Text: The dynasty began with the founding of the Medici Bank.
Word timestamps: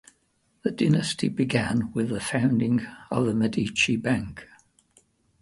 The 0.63 0.71
dynasty 0.71 1.29
began 1.29 1.91
with 1.91 2.09
the 2.09 2.19
founding 2.19 2.87
of 3.11 3.27
the 3.27 3.35
Medici 3.35 3.97
Bank. 3.97 4.47